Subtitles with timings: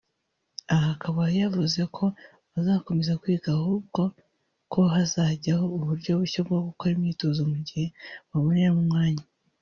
[0.73, 2.05] Aha akaba yavuze ko
[2.53, 4.01] bazakomeza kwiga ahubwo
[4.71, 7.85] ko hazajyaho uburyo bushya bwo gukora imyitozo mugihe
[8.31, 9.23] baboneramo umwanya